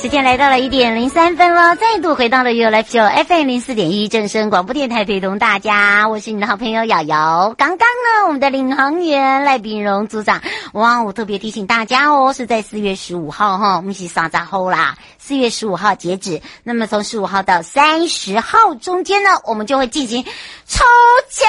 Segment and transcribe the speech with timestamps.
[0.00, 7.54] 时间来到了一点零三分了，再度回到了 You Life Show FM 零四点一正声广播电台，陪同大家，我是你的好朋友瑶瑶。
[7.58, 10.40] 刚刚呢，我们的领航员赖炳荣组长，
[10.72, 16.40] 哇，我特别提醒大家哦，是在四月十五号哈，我们是三十号啦，四月十五号截止。
[16.64, 20.24] 那么从十五号到三十号中间呢，我们就会进行
[20.64, 20.82] 抽
[21.28, 21.46] 奖。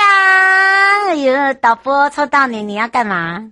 [1.08, 3.50] 哎呦，导播抽到你，你要干嘛？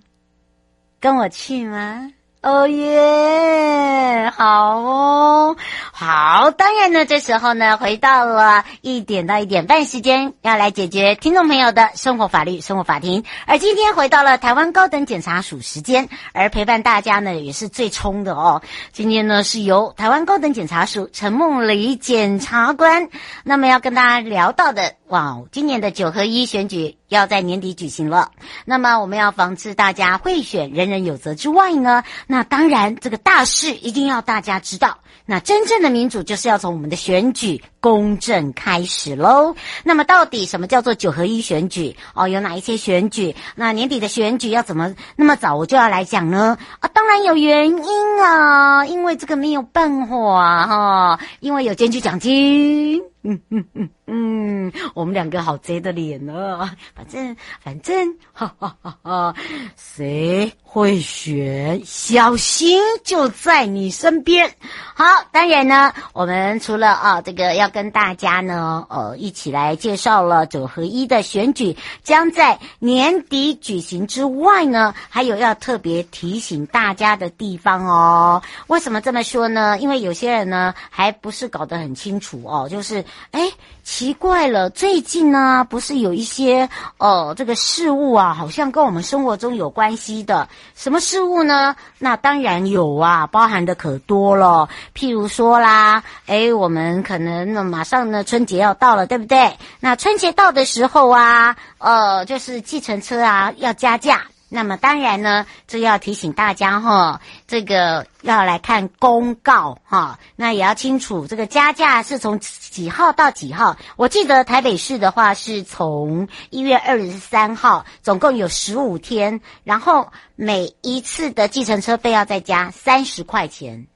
[1.00, 2.12] 跟我去吗？
[2.42, 5.56] 哦耶，好哦，
[5.92, 6.50] 好。
[6.52, 13.24] 当然呢，这时候呢，回到了一点到一点半时间，要来解决听众朋友的生活法律、生活法庭。
[13.44, 18.62] 而今天回到了台湾高等检察署时间，而陪伴大家呢，也是最冲的哦。
[18.90, 23.10] 今天呢，是由台湾高等检察署陈梦里检察官，
[23.44, 24.94] 那么要跟大家聊到的。
[25.10, 28.30] 哇哦，今年的九合一选举要在年底举行了。
[28.64, 34.98] 那么我们要防止大家贿选，人人有责之外呢，那当然这个大事一定要大家知道。
[35.26, 39.54] 那真正的民主就是要从我们的选举公正开始喽。
[39.84, 41.96] 那么到底什么叫做九合一选举？
[42.14, 43.34] 哦，有哪一些选举？
[43.56, 46.58] 那年底的选举要怎么那么早我就要来讲呢？
[46.80, 53.02] 啊，当然有原因啊，因为这个没有办法哈、因为有检举奖金。
[53.22, 56.70] 嗯嗯嗯嗯，我们两个好贼的脸呢。
[56.94, 59.34] 反正反正，哈哈哈哈，
[59.76, 61.82] 谁会选？
[61.84, 64.50] 小心就在你身边。
[64.94, 78.42] 好，当然呢，我们除了啊这个要跟大家呢，呃，一起来介绍了九合一的选举将在年底举行之外呢，还有要特别提醒大家的地方哦。
[78.66, 79.78] 为什么这么说呢？
[79.78, 83.02] 因为有些人呢还不是搞得很清楚哦，就是。
[83.30, 83.48] 哎，
[83.84, 86.68] 奇怪了，最近呢，不是有一些
[86.98, 90.48] 呃，这个事物啊，好像跟我们生活中有关系的。
[90.74, 91.76] 什么事物呢？
[91.98, 94.68] 那当然有啊，包含的可多了。
[94.96, 99.56] 譬如说啦，哎，我们可能马上呢，春节要到了，对不对？
[99.80, 104.22] 那春节到的时候啊，呃，就是计程车啊，要加价。
[104.52, 113.76] 那么当然呢，这要提醒大家哈，这个要来看公告哈，那也要清楚这个加价是从几号到几号。
[113.94, 123.86] 我记得台北市的话是从一月二十三号，总共有十五天，然后每一次的计程车费要再加三十块钱。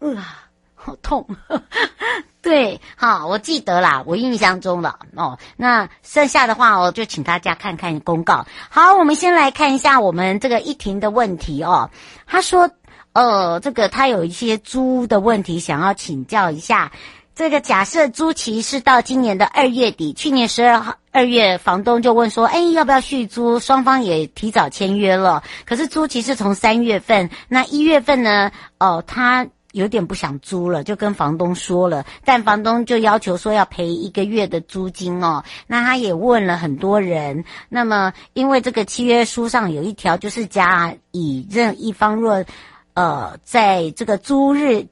[0.00, 0.41] 啊，
[0.84, 1.26] 好痛。
[2.42, 5.38] 对，好，我记得啦，我印象中了哦。
[5.56, 8.46] 那剩下的话，我就请大家看看公告。
[8.68, 11.88] 好，我们先来看一下我们这个一庭的问题哦。
[12.26, 12.68] 他说，
[13.12, 16.90] 呃，这个他有一些租的问题想要请教一下。
[17.34, 23.60] 这个假设租期是到今年的二月底，去年十二号二月，房东就问说，哎，要不要续租？
[23.60, 28.50] 双方也提早签约了，可是租期是从三月份，那一月份呢？
[28.80, 29.46] 哦、他。
[29.72, 35.42] 有点不想租了，就跟房东说了，但房东就要求说要赔一个月的租金哦。
[35.66, 42.44] 那他也问了很多人，那么因为这个契约书上有一条，就是甲乙任一方若，
[42.94, 44.86] 呃，在这个租日。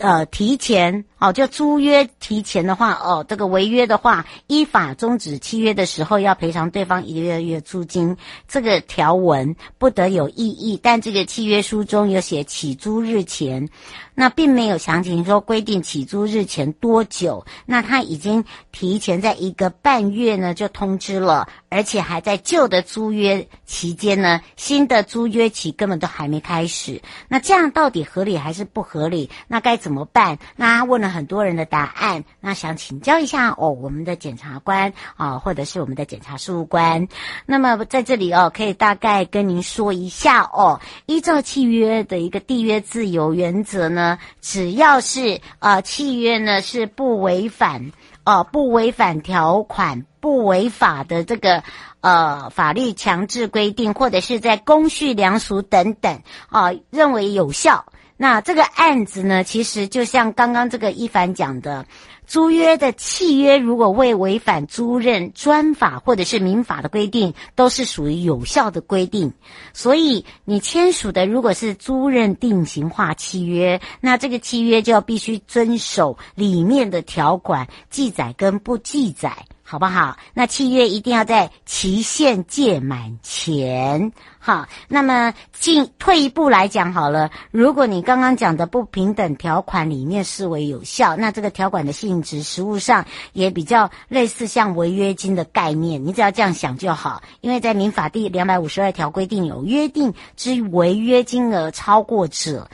[0.00, 8.16] 呃，提前哦，就租约提前的话，哦，这个违约的话，依法终止契约的时候要赔偿对方一个月月租金。
[8.48, 13.68] 这个条文不得有异议，但这个契约书中有写起租日前，
[14.14, 17.44] 那并没有详情说规定起租日前多久。
[17.66, 27.02] 那他已经提前在一个半月呢就通知了，而且还在旧的租约期间呢，新的租约期根本都还没开始。
[27.28, 29.28] 那这样到底合理还是不合理？
[29.46, 29.89] 那该怎？
[29.90, 30.38] 怎么办？
[30.54, 37.08] 那问了很多人的答案，那想请教一下哦，我们的检察官啊，或者是我们的检察事务官。
[37.44, 47.90] 那么在这里哦，可以大概跟您说一下哦，依照契约的一个缔约自由原则呢，只要是呃契约呢是不违反
[48.22, 51.64] 呃不违反条款、不违法的这个
[52.00, 57.86] 呃法律强制规定，或者是在公序良俗等等啊认为有效。
[58.22, 61.86] 那这个案子呢，其实就像刚刚这个一凡讲的。
[62.26, 69.32] 租约的契约如果未违反租赁专法或者是民法的规定，都是属于有效的规定。
[69.72, 79.46] 所以你签署的如果是租赁定型化契约，那这个契约就要必须遵守里面的条款记载跟不记载。
[79.70, 80.16] 好不好？
[80.34, 84.10] 那契约一定要在期限届满前。
[84.40, 96.04] 好，那么进退一步来讲好了，如果你刚刚讲的不平等条款里面视为有效，那这个条款的性质实务上也比较类似像违约金的概念。
[96.04, 102.68] 你只要这样想就好，因为在民法第两百五十二条规定有约定之违约金额超过者，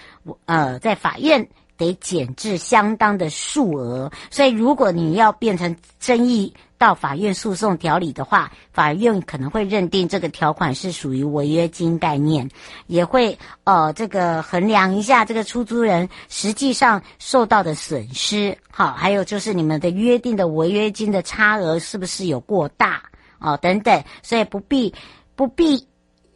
[0.47, 1.47] 呃，在法院。
[1.79, 12.49] 得减至相当的数额，所以如果你要变成争议到法院诉讼条理的话，法院可能会认定这个条款是属于违约金概念，
[12.87, 23.03] 也会呃这个衡量一下这个出租人实际上受到的损失，好，还有就是你们的约定的违约金的差额是不是有过大
[23.39, 24.93] 哦等等，所以不必
[25.35, 25.87] 不必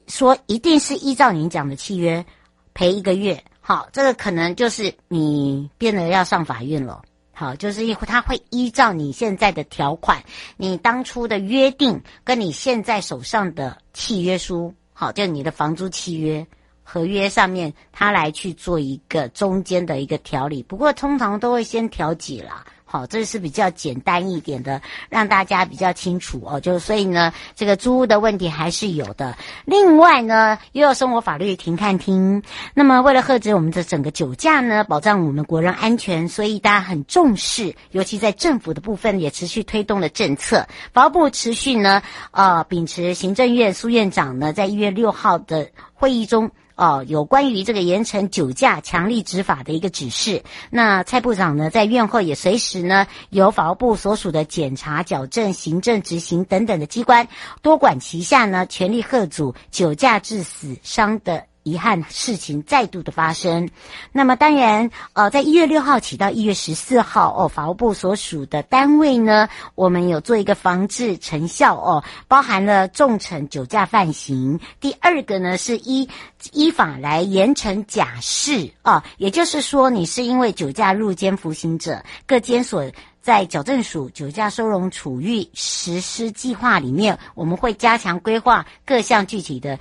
[0.06, 2.24] 说一定是依照您讲的契约
[2.72, 3.42] 赔一个月。
[3.60, 7.02] 好，这个可能就是你变得要上法院了。
[7.40, 10.22] 好，就是他会依照你现在的条款，
[10.58, 16.46] 你当初的约定跟你现在手上的契约书，好，就你的房租契约
[16.82, 20.62] 合约上面，他来去做一个中间的一个调理。
[20.64, 22.62] 不过通常都会先调解啦。
[22.92, 26.58] 好，这是比较简单一点的，让大家比较清楚哦。
[26.58, 29.38] 就所以呢，这个租屋的问题还是有的。
[29.64, 32.42] 另外呢，又有生活法律停看听。
[32.74, 40.66] 那么，为了遏止我们的整个酒驾呢，保障我们国人安全，所以大家很重视，尤其在政府的部分也持续推动了政策。
[40.92, 42.02] 法务部持续呢，
[42.32, 46.50] 呃，秉持行政院苏院长呢，在一月六号的会议中。
[46.80, 50.42] 哦，有关于这个严惩酒驾强力执法的一个指示。
[50.70, 57.28] 那蔡部长呢，在院后也随时呢，由法务部所属的检察、矫正、行政执行等等的机关
[57.60, 61.49] 多管齐下呢，全力吓阻酒驾致死伤的。
[61.70, 63.68] 遗憾事情再度的发生，
[64.10, 74.58] 那么当然，呃，在一月六号起到一月十四号哦，法务部所属的单位呢，我们有做一个防治成效哦，包含了重惩酒驾犯行。
[74.80, 76.08] 第二个呢，是依
[76.52, 82.90] 依法来严惩假释啊，也就是说，你是因为酒驾入监服刑者，各监所
[83.22, 89.78] 在矫正署酒驾收容处遇实施计划里面，我们会加强规划各项具体的。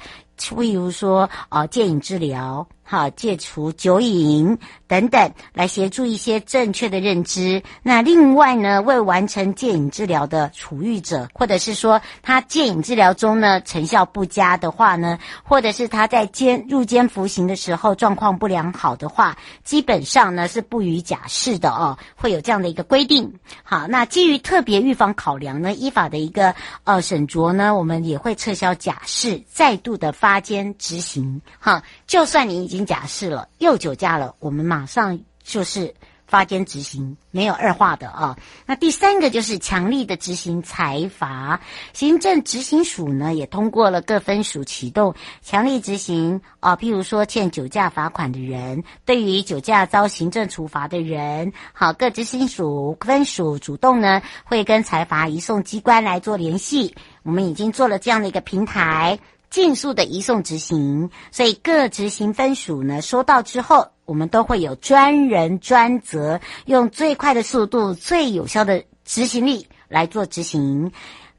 [0.58, 2.68] 例如说，啊，戒瘾治疗。
[2.92, 4.58] 好，戒除酒瘾
[4.88, 7.62] 等等，来协助一些正确的认知。
[7.84, 23.32] 那另外呢，未完成戒瘾治疗的处遇者，或者是说他戒瘾治疗中呢成效不佳的话呢，或者是他在监入监服刑的时候状况不良好的话，基本上呢是不予假释的哦，会有这样的一个规定。
[23.62, 31.40] 好，那基于特别预防考量呢，依法的一个呃审酌呢，我们也会撤销假释，再度的发监执行。
[31.60, 32.79] 哈，就算你已经。
[32.86, 35.94] 假释了，又酒驾了，我们马上就是
[36.28, 38.38] 发监执行，没有二话的啊。
[38.68, 41.60] 那第三个就是强力的执行财罚，
[41.92, 59.18] 行政执行署呢也通过了各分署启动强力执行啊，譬如说欠酒驾罚款的人，对于酒驾遭行政处罚的人，好，各执行署分署主动呢会跟财罚移送机关来做联系，我们已经做了这样的一个平台。
[59.50, 70.92] 尽速的移送执行，所以各执行分署呢收到之后，我们都会有专人专责，用最快的速度、最有效的执行力来做执行。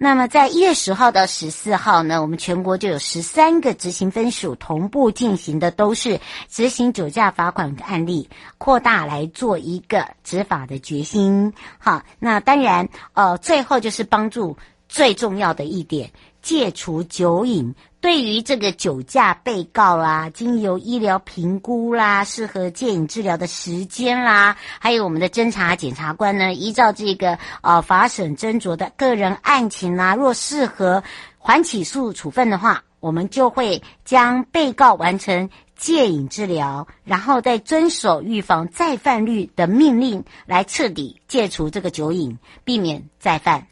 [0.03, 6.19] 那么在一月十号到十四号呢，我们全国就有十三个执行分署同步进行的都是
[6.49, 11.53] 执行酒驾罚款的案例，扩大来做一个执法的决心。
[11.79, 14.57] 好，那当然，呃，最后就是帮助
[14.89, 17.75] 最重要的一点，戒除酒瘾。
[18.01, 31.05] 对于这个酒驾被告啦，经由医疗评估啦，适合戒瘾治疗的时间啦，还有我们的侦查检察官呢，依照这个呃法审斟酌的个人案情啦，若适合
[31.37, 43.67] 缓起诉处分的话，我们就会将被告完成戒瘾治疗，然后再遵守预防再犯率的命令，来彻底戒除这个酒瘾，避免再犯。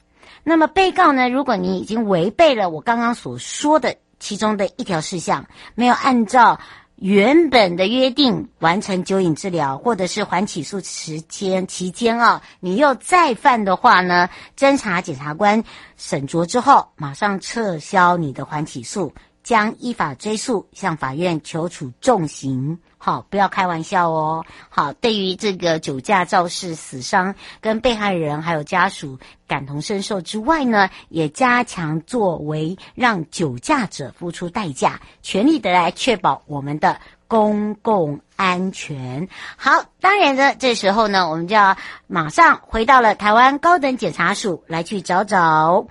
[0.45, 3.97] 那么被告呢，如果你已经违背了我刚刚所说的。
[4.19, 6.59] 其中的一条事项没有按照
[6.97, 15.63] 原本的约定完成酒瘾治疗，或者是缓起诉时间期间啊，你又再犯的话呢，侦查检察官
[15.97, 19.13] 审酌之后，马上撤销你的缓起诉，
[19.49, 22.79] 将依法追诉，向法院求处重刑。
[22.99, 24.45] 好，不要开玩笑哦。
[24.69, 39.31] 好，对于这个酒驾肇事死伤，跟被害人还有家属感同身受之外呢，也加强作为让酒驾者付出代价，全力的来确保我们的公共安全。
[39.57, 41.75] 好，当然呢，这时候呢，我们就要
[42.07, 45.87] 马上回到了台湾高等检察署来去找找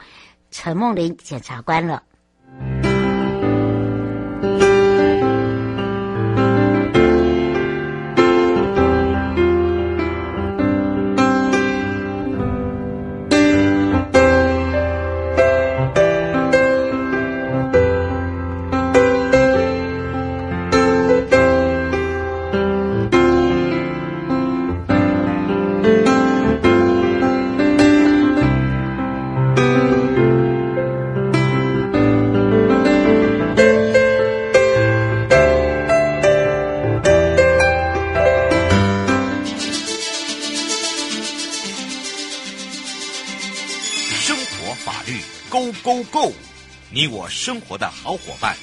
[0.51, 2.03] 陈梦玲检察官了。
[46.97, 48.55] 你我生活的好伙伴，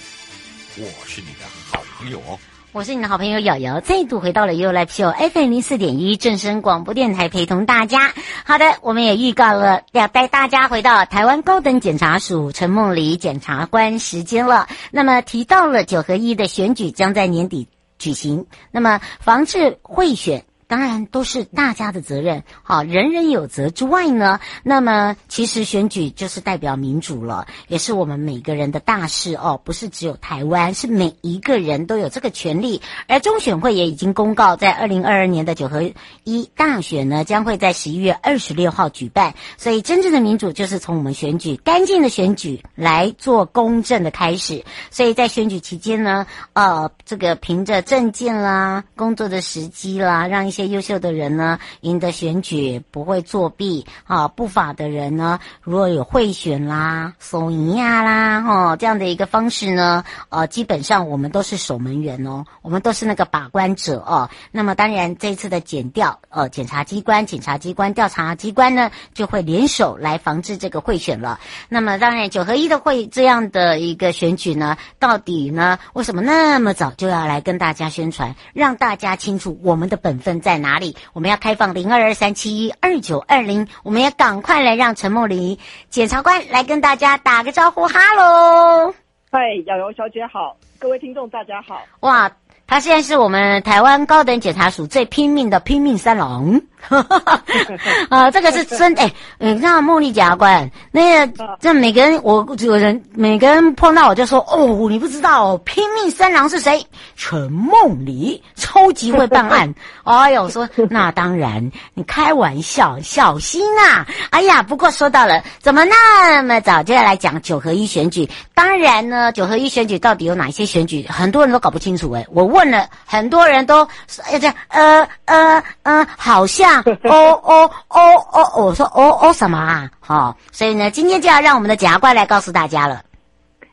[0.76, 2.36] 我是你的好朋友哦。
[2.72, 8.12] 我是你的好朋友瑶瑶，再度回到了 U Live Show FM 零四点一正声广播电台，陪同大家。
[8.44, 14.66] 好的，我们也预告了要带大家回到台湾高等检察署陈梦里检察官时间了。
[14.90, 17.68] 那么提到了九合一的选举将在年底
[18.00, 20.44] 举行，那么防治贿选。
[20.66, 32.80] 当然都是大家的责任，好，人人有责之外呢，那么其实选举就是代表民主了，也是我们每个人的大事哦，不是只有台湾，是每一个人都有这个权利。
[33.08, 35.82] 而中选会也已经公告，在二零二二年的九合
[36.24, 39.34] 一大选呢，将会在十一月二十六号举办。
[39.56, 44.64] 所以，真正的民主就是从我们选举干净的选举来做公正的开始。
[44.90, 64.28] 所以在选举期间呢，呃，这个凭着证件啦、工作的时机啦，让一些优秀的人呢，赢得选举不会作弊啊；不法的人呢，如果有贿选啦、怂赢呀啦，哈，这样的一个方式呢，呃，基本上我们都是守门员哦，我们都是那个把关者哦。
[64.50, 71.40] 那么当然，这次的检调，呃，检察机关、检察机关、调查机关呢，就会联手来防治这个贿选了。
[71.68, 80.94] 那么当然，九合一的会这样的一个选举呢，到底呢，为什么那么早就要来跟大家宣传，让大家清楚我们的本分在哪里？
[81.14, 85.58] 我们要开放零二二三七一二九二零，我们也赶快来让陈梦玲
[85.88, 88.94] 检察官来跟大家打个招呼，哈喽！
[89.32, 91.80] 嗨，瑶瑶小姐好，各位听众大家好。
[92.00, 92.30] 哇，
[92.66, 96.60] 他现在是我们台湾高等检察署最拼命的拼命三郎。
[98.10, 106.84] 啊，这个是真哎，你看茉莉检察官，那个这每个人我有人每个人碰到我就说哦，你不知道哦，拼命三郎是谁？
[107.16, 109.74] 陈梦里，超级会办案。
[110.04, 114.06] 哎呦，说 那当然，你开玩笑，小心啊！
[114.30, 118.28] 哎呀，不过说到了，怎么那么早就要来讲九合一选举？
[118.54, 121.06] 当然呢，九合一选举到底有哪些选举？
[121.08, 123.84] 很多人都搞不清楚哎，我问了很多人都
[124.24, 126.73] 哎这样呃呃呃，好像。
[126.82, 128.00] 哦哦哦
[128.32, 129.90] 哦，我说哦哦什么啊？
[130.00, 133.02] 好、哦，所以呢，今天就要让我们的检察官来告诉大家了。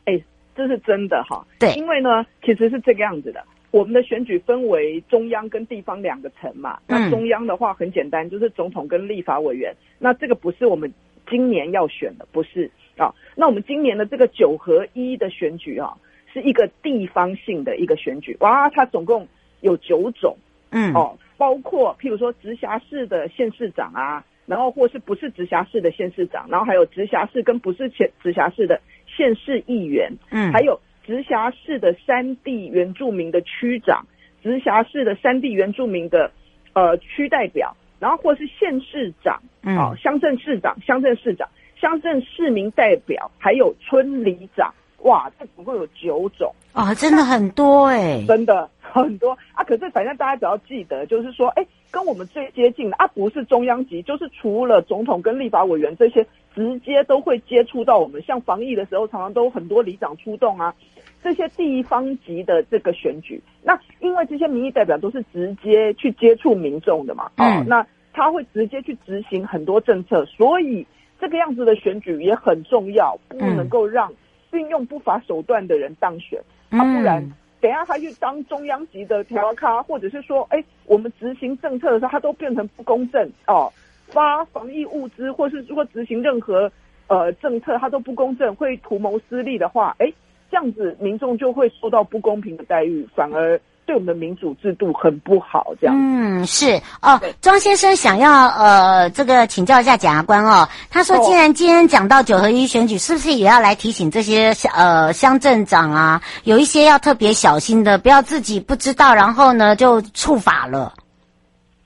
[0.04, 0.20] 哎，
[0.54, 1.44] 这是真的哈。
[1.58, 3.42] 对，因为呢，其实是这个样子的。
[3.70, 6.78] 我们的选举分为中央跟地方两个层嘛。
[6.86, 9.74] 那中央的话很简单，就是总统跟立法委员。
[9.98, 10.92] 那这个不是我们
[11.30, 13.14] 今年要选的，不是啊。
[13.34, 15.94] 那我们今年的这个九合一的选举啊，
[16.32, 18.36] 是一个地方性的一个选举。
[18.40, 19.26] 哇，它总共
[19.60, 20.36] 有九种。
[20.70, 21.16] 嗯哦。
[21.36, 34.06] 包括譬如说直辖市的县市长啊，然后或是不是直辖市的县市长，然后还有直辖市跟不是县直辖市的县市议员，嗯，还有直辖市的山地原住民的区长，
[34.42, 36.30] 直辖市的山地原住民的
[36.74, 44.72] 呃区代表，然后或是县市长，嗯，哦，乡镇市长、乡镇市长、乡镇市民代表，还有村里长，
[45.02, 48.68] 哇，这总共有九种啊，真的很多哎、欸，真的。
[48.94, 56.22] 很多啊，可是反正大家只要记得，就是说，哎，跟我们最接近的啊，不是中央级，就是除了总统跟立法委员这些，
[56.54, 58.20] 直接都会接触到我们。
[58.20, 60.74] 像防疫的时候，常常都很多里长出动啊，
[61.22, 70.86] 这些地方级的这个选举，那因为这些民意代表都是直接去接触民众的嘛，啊、嗯，那他会直接去执行很多政策，所以
[71.18, 74.12] 这个样子的选举也很重要，不能够让
[74.52, 76.40] 运用不法手段的人当选，
[76.70, 77.22] 他，不然。
[77.60, 83.72] 等一下，他去当中央级的调咖，或者是说，哎，我们执行政策的时候，他都变成不公正哦。
[84.08, 86.70] 发防疫物资，或是如果执行任何
[87.06, 90.12] 呃政策，他都不公正，会图谋私利的话，哎，
[90.50, 93.60] 这样子民众就会受到不公平的待遇，反而。
[93.84, 95.96] 对我们的民主制度很不好，这样。
[95.98, 97.20] 嗯，是哦。
[97.40, 100.68] 庄先生想要呃，这个请教一下检察官哦。
[100.88, 110.94] 他说，既然今天讲到九合一选举，是不是也要来提醒这些呃乡镇长啊，有一些要特别小心的，不要自己不知道，然后呢就触法了。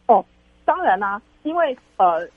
[0.07, 0.25] 哦，
[0.65, 2.29] 当然啦，因为呃，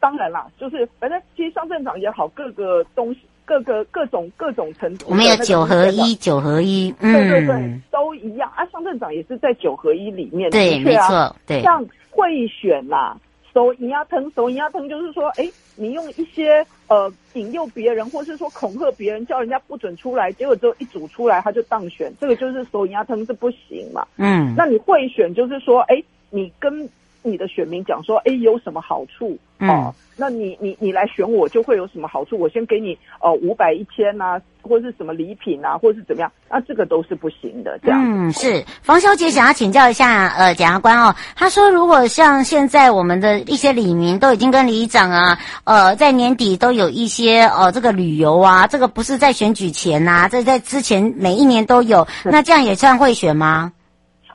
[0.00, 3.20] 当然啦，就是反正其实乡镇长也好，各个东西。
[3.52, 8.64] 各个各种各种程度，我们有九合一，九合一，嗯，对对对，都一样啊。
[8.72, 11.60] 乡镇长也是在九合一里面，对，没错，对。
[11.60, 13.14] 像贿选啦，
[13.52, 24.06] 收银牙疼，收银牙疼，就是说，哎，你用一些呃引诱别人，或是说恐吓别人，叫人家不准出来，结果之后一组出来他就当选，这个就是收银牙疼是不行嘛。
[24.16, 26.88] 嗯，那你贿选就是说，哎，你跟。
[27.22, 29.38] 你的选民讲说，哎，有什么好处？
[29.58, 32.36] 嗯、哦，那你你你来选我就会有什么好处？
[32.36, 36.32] 我先给你呃五百一千呐，或者是什么礼品啊，或者是怎么样？
[36.50, 37.78] 那这个都是不行的。
[37.80, 53.72] 这样嗯，是房小姐想要请教一下呃检察官哦，她说如果像现在我们的一些李民都已经跟里长啊，呃，在年底都有一些呃这个旅游啊，这个不是在选举前呐、啊，这在之前每一年都有，那这样也算贿选吗？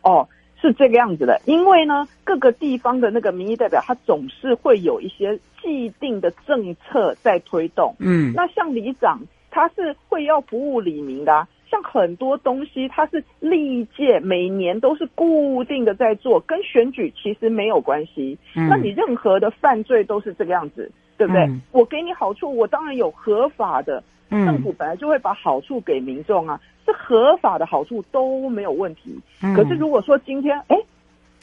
[0.03, 0.25] 哦。
[0.59, 7.95] 是这个样子的，因为呢，各个地方的那个民意代表，他总是会有一些既定的政策在推动。
[7.99, 9.21] 嗯，那像里长，
[9.51, 18.37] 他是会要服务里民的啊，像很多东西，他是历届每年都是固定的在做，跟选举其实没有关系。
[18.55, 21.43] 嗯，那你任何的犯罪都是这个样子，对不对？
[21.43, 24.03] 嗯，我给你好处，我当然有合法的。
[24.29, 29.17] 政府本来就会把好处给民众啊，是合法的好处都没有问题。
[29.41, 30.77] 嗯、可是如果说今天哎，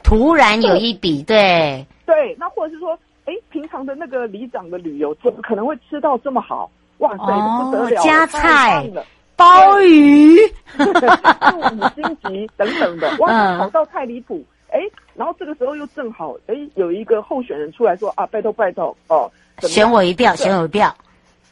[0.03, 6.71] 突然有一笔对对，那或者是说哎，平常的那个里长的旅游怎么可能会吃到这么好？
[6.99, 8.89] 哇塞，哦、不得了，加菜、
[9.35, 14.45] 鲍鱼、五星级等等的， 哇，好到太离谱。
[14.71, 14.81] 哎，
[15.15, 19.31] 然后这个时候又正好哎，有一个候选人出来说啊，拜托拜托哦，
[19.63, 20.95] 选我一票，选我一票。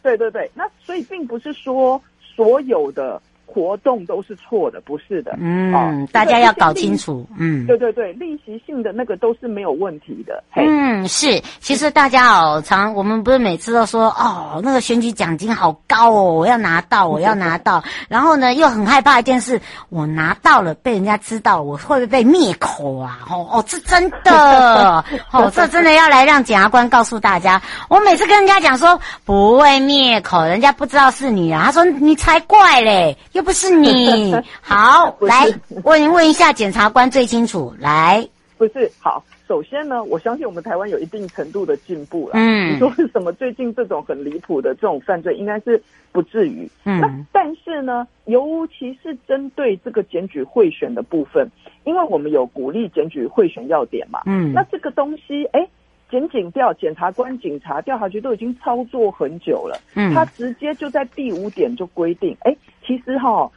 [0.03, 5.37] 对对对，那所以并不是说所有的活动都是错的，不是的。
[5.39, 7.27] 嗯，哦、大家要搞清楚。
[7.39, 10.43] 嗯，对对对，利息性的那个都是没有问题的。
[10.55, 11.43] 嗯，是。
[11.61, 17.83] 其实大家哦，常我们不是每次都说哦，那个选举奖金好高哦，我要拿到， 我要拿到。
[18.09, 23.21] 然后呢，又很害怕一件事，我拿到了被人家知道，我会不会被灭口啊？
[23.31, 27.61] 哦哦，这真的 哦，这真的要来让检察官告诉大家。
[27.89, 31.65] 我每次跟人家讲说不会灭口，人家不知道是你啊。
[31.67, 34.35] 他说你才怪嘞，又不是你。
[34.61, 35.47] 好，来
[35.85, 37.75] 问问一下检察官最清楚。
[37.79, 39.25] 来，不是好。
[39.49, 42.33] 首先呢，我相信我们台湾有一定程度的进步了。
[42.37, 43.31] 嗯，你说为什么？
[43.35, 46.67] 最近这种很离谱的这种犯罪，应该是不至于。
[46.85, 51.47] 嗯，那但是呢，尤其是针对这个检举贿选的部分，
[51.85, 54.21] 因为我们有鼓励检举贿选要点嘛。
[54.25, 55.69] 嗯，那这个东西，哎，
[56.11, 59.79] 检警调、检察官、警察、调查局都已经操作很久了。
[59.95, 63.51] 嗯，他直接就在第五点就规定，哎，其实哈。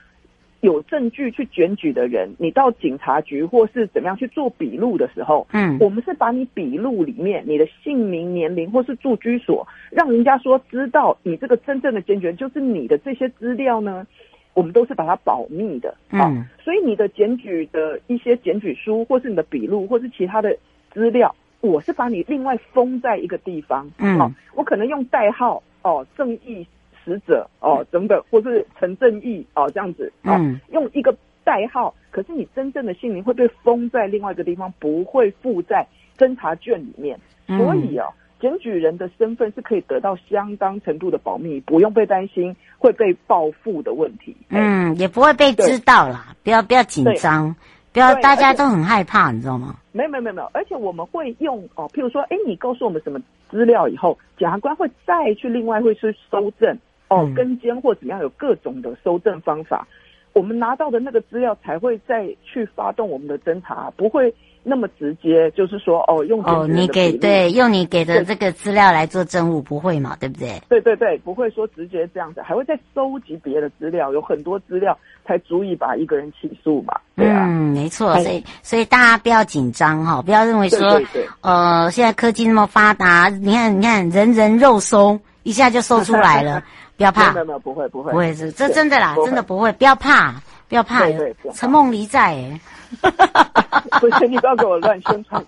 [0.61, 14.07] 有证据去检举的人，你到警察局或是怎么样去做笔录的时候，嗯，我们是把你笔录里面你的姓名、年龄或是住居所，让人家说知道你这个真正的检举人就是你的这些资料呢，
[14.55, 20.57] 我们都是把它保密的，嗯，啊，所以你的检举的一些检举书或是你的笔录或是其他的
[20.91, 26.65] 资料，我是把你另外封在一个地方，嗯，啊，我可能用代号哦，正义。
[27.05, 35.85] 死者哦，等等，或是陈正义哦，这样子哦，嗯、用一个代号，可是你真正的姓名会被封在另外一个地方，不会附在
[36.17, 37.19] 侦查卷里面。
[37.47, 38.05] 嗯、所以哦，
[38.41, 44.35] 检举人的身份是可以得到相当程度的保密，不用被担心会被报复的问题。
[44.49, 47.55] 嗯，也不会被知道啦，不要不要紧张，
[47.93, 49.75] 不要大家都很害怕，你知道吗？
[49.91, 56.77] 没有没有没有，而且我们会用哦，譬如说，哎，你告诉我们什么资料以后，检察官会再去另外会去搜证。
[57.07, 59.87] 哦，跟监或怎么样，有各种的搜证方法，
[60.33, 70.17] 我们拿到的那个资料才会再去发动我们的侦查，不会那么直接，就是说哦，用哦，你给对用你给的这个资料来做证物，不会嘛？
[70.19, 70.59] 对不对？
[70.67, 76.99] 对对对，不会说直接这样子，还会再收集别的资料，有很多资料才足以把一个人起诉嘛。
[77.15, 80.99] 对啊，嗯，没错，所以所以大家不要紧张哈，不要认为说
[81.41, 86.63] 呃，现在科技那么发达，你看你看人人肉搜一下就搜出来了。
[86.97, 88.11] 不要怕，没有没有不会不会。
[88.11, 90.33] 不会是这真的啦，真的不会，不要怕，
[90.69, 91.01] 不要怕，
[91.53, 92.61] 陈梦离在哎，
[93.99, 95.43] 不是你不要给我乱宣传，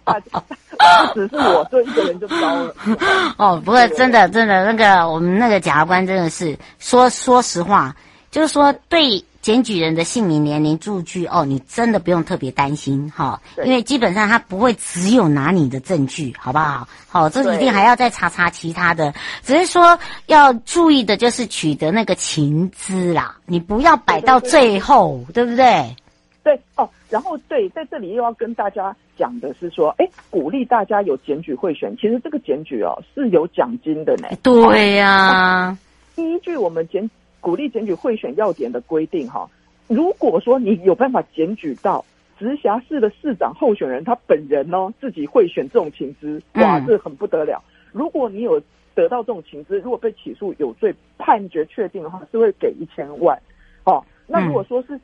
[1.14, 2.76] 只是我这一个人就糟了。
[3.38, 7.96] 哦，不过，真的真的那个我们那个检察官真的是说说实话，
[8.30, 16.86] 就是说对检检举人的姓名、年龄、住居哦，你真的不用特别担心哈，因为基本上他不会只有拿你的证据，好不好？
[17.08, 25.96] 好，这一定还要再查查其他的，只是说要注意的就是取得那个情资啦，你不要摆到最后，对，不对？
[26.44, 34.28] 对哦，然后对，在这里又要跟大家讲的是说，哎，鼓励大家有检举贿选，其实这个检举哦是有奖金的呢。
[34.44, 35.78] 对呀、啊，
[36.18, 39.50] 依据我们检鼓励检举贿选要点的规定哈，
[39.88, 42.04] 如果说你有办法检举到
[42.38, 47.64] 直辖市的市长候选人他本人哦自己贿选这种情资，哇，这很不得了。
[47.92, 48.62] 如果你有
[48.94, 53.38] 得到这种情资，如果被起诉有罪，判决确定的话，是会给一千万。
[53.84, 55.00] 哦，那如果说是。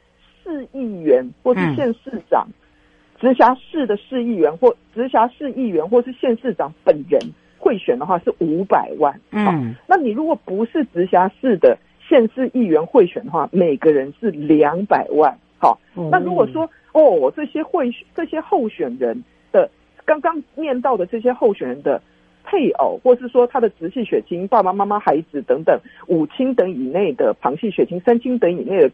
[0.46, 2.54] 市议员或是县市长，嗯、
[3.18, 7.18] 直辖市的市议员或直辖市议员或是县市长本人
[7.58, 9.18] 贿选的话是五百万。
[9.32, 15.38] 嗯，那你如果不是直辖市的县市议员贿选的话，每个人是两百万。
[15.58, 19.70] 好，嗯、那如果说哦，这些贿这些候选人的
[20.06, 22.02] 刚刚念到的这些候选人的
[22.44, 28.92] 配偶，或是说他的直系血亲、爸爸妈妈、孩子等等五亲等以内的旁系血亲、三亲等以内的。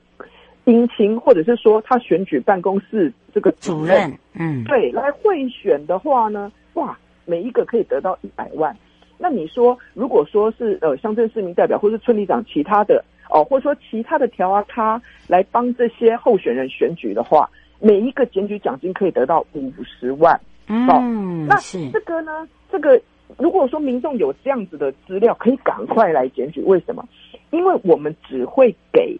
[0.66, 6.96] 姻亲，或者是说他选举办公室这个主任，嗯，对，来贿选的话呢，哇，
[7.26, 8.76] 每一个可以得到一百万。
[9.20, 17.48] 那你说，如果说是呃乡镇市民代表，或是村里长，其他的哦，或者说其他的条啊，他来帮这些候选人选举的话，
[17.80, 20.40] 每一个检举奖金可以得到五十万。
[20.68, 21.00] 嗯，哦、
[21.48, 21.56] 那
[21.92, 23.00] 这个呢，这个
[23.38, 26.62] 如果说民众有这样子的资料，可以赶快来检举。
[26.62, 27.08] 为什么？
[27.52, 29.16] 因为我们只会给。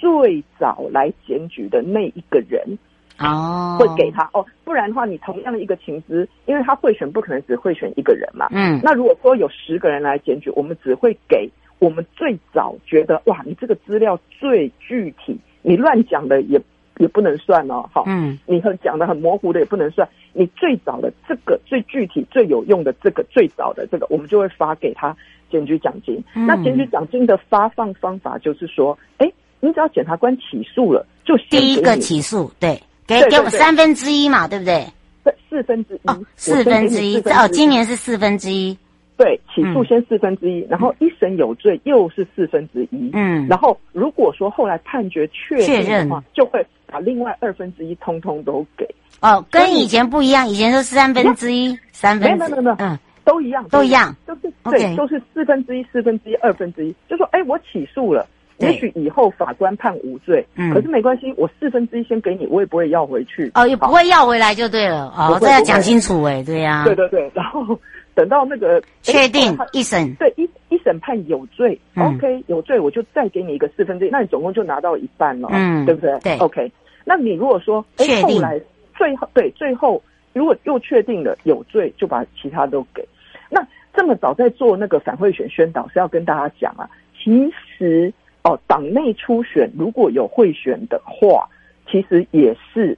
[0.00, 2.78] 最早来检举的那一个人，
[3.18, 16.60] 哦，会给他哦，不然的话，你同样的一个情资，因为他贿选不可能只会选一个人嘛，嗯，那如果说有十个人来检举，我们只会给我们最早觉得哇，你这个资料最具体，你乱讲的也
[16.98, 25.16] 也不能算哦，好，嗯，你很讲的很模糊的也不能算，你最早的这个最具体最有用的这个最早的这个，我们就会发给他
[25.50, 26.22] 检举奖金。
[26.36, 29.28] 嗯、那检举奖金的发放方法就是说，哎。
[29.60, 34.86] 你只要检察官起诉了，就第一个起诉，对，给给我三分之一嘛，对不对？
[35.24, 38.76] 对，四分之一，哦，四分之一，哦，今年是四分之一，
[39.16, 48.86] 对，起诉先四分之一，然后一审有罪又是四分之一，嗯，然后如果说后来判决确认的话，就会把另外二分之一通通都给。
[49.20, 58.28] 哦，跟以前不一样，以前是三分之一，三分之一，嗯，都一样，都一样，都是对，都是四分之一，四分之一，二分之一，就说，哎，我起诉了。
[58.58, 63.50] 也许以后法官判无罪，嗯，可是没关系，我四分之一先给你，我也不会要回去。
[63.54, 65.12] 哦，也不会要回来就对了。
[65.16, 66.82] 哦，这要讲清楚哎，对呀。
[66.84, 67.78] 对对对，然后
[68.16, 76.18] 等到那个确定一审，对一一审判有罪，OK，有罪我就再给你一个四分之一，那你总共就拿到一半了，嗯，对不对？
[76.18, 76.72] 对，OK。
[77.04, 78.60] 那你如果说哎后来
[78.96, 83.06] 最后对最后如果又确定了有罪，就把其他都给。
[83.48, 86.90] 那这么早在做那个反贿选宣导是要跟大家讲啊，
[87.22, 87.30] 其
[87.78, 88.12] 实。
[88.42, 91.48] 哦，党内初选如果有贿选的话，
[91.90, 92.96] 其实也是，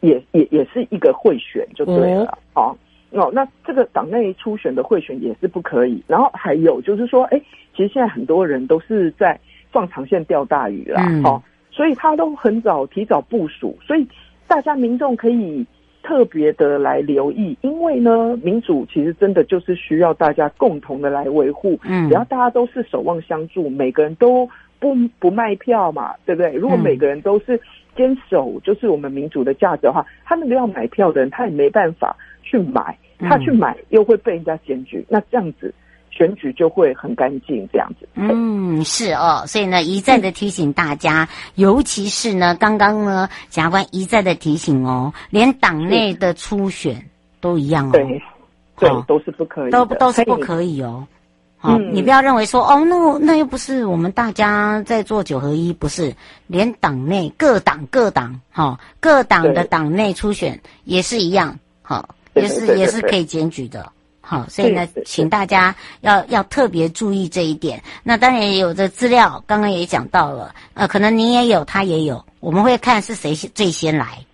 [0.00, 2.38] 也也也是一个贿选就对了。
[2.54, 2.76] 哦，
[3.10, 6.02] 哦，那这个党内初选的贿选也是不可以。
[6.06, 7.40] 然后还有就是说，哎，
[7.74, 9.38] 其实现在很多人都是在
[9.70, 14.06] 放长线钓大鱼啦，嗯、哦，所以他都很早提早部署，所以
[14.46, 15.66] 大家民众可以。
[16.02, 21.78] 特别的来留意，因为呢，民主其实真的就是需要大家共同的来维护。
[21.84, 24.48] 嗯，只要大家都是守望相助，每个人都
[24.80, 26.52] 不不卖票嘛，对不对？
[26.54, 27.60] 如果每个人都是
[27.94, 35.72] 坚守就是我们民主的价值的话，他那个要买票的人他也没办法去买，他去买又会被人家检举，那这样子。
[36.12, 38.06] 选举就会很干净，这样子。
[38.14, 47.00] 嗯，是哦，所以呢，一再的提醒大家，嗯、尤其是呢，刚刚呢，检察官一再的提醒哦，连党内的初选
[47.40, 48.22] 都一样哦，对，
[48.76, 51.06] 对，都是不可以，都都是不可以哦。
[51.62, 56.10] 好，嗯、你不要认为说哦，那那又不是我们大家在做九合一，不是，
[56.46, 63.92] 连党内各党各党，哈，各党的党内初选也是一样，好，也是也是可以检举的。
[64.22, 67.82] 好，所以呢，请大家要要特别注意这一点。
[68.02, 74.24] 那当然也有的资料，刚刚也讲到了，呃，可能你也有，他也有，我们会看是谁最先来，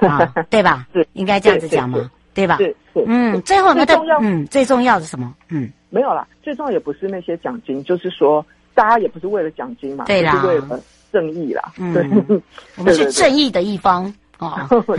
[0.08, 0.86] 啊，对吧？
[0.94, 2.58] 是，应该这样子讲吗，对吧？
[3.06, 5.34] 嗯，最后那个，嗯，最重要的是什么？
[5.48, 10.80] 嗯，没有啦，最重要也不是那些奖金，就是说大家也不是为了奖金嘛，对啦，是为了
[11.12, 11.62] 正义啦。
[11.78, 12.42] 嗯，
[12.76, 14.12] 我们是正义的一方。
[14.40, 14.50] 哦，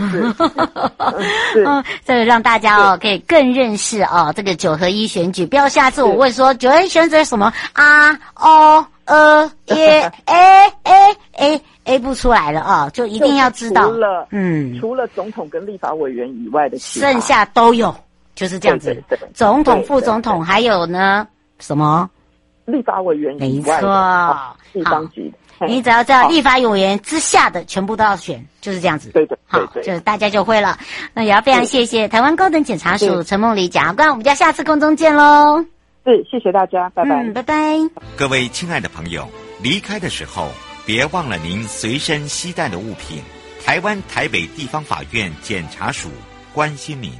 [1.52, 13.90] 是，嗯，这个让大家哦可以更认识哦这个九合一选举，不要下次我问说九合一选举什么啊哦呃耶哎哎哎 A 不出来了啊，就一定要知道。
[13.90, 17.94] 除了嗯，除了总统跟立法委员以外的，剩下都有，
[18.36, 18.94] 就是这样子。
[18.94, 21.26] 对对对总统、副总统还有呢
[21.58, 22.08] 什么？
[22.66, 24.36] 立法委员没错，
[24.72, 25.66] 地方级的。
[25.68, 29.10] 你只要知道立法委员之下的全部都要选，就是这样子。
[29.10, 30.76] 对对，好，就是大家就会了。
[31.14, 35.64] 那也要非常谢谢台湾高等检察署陈梦梨检察官，我们就下次空中见喽。
[36.04, 37.54] 是，谢谢大家，拜拜，嗯，拜拜。
[38.16, 39.26] 各位亲爱的朋友，
[39.62, 40.50] 离开的时候
[40.84, 43.22] 别忘了您随身携带的物品。
[43.64, 46.08] 台湾台北地方法院检察署
[46.52, 47.12] 关心您。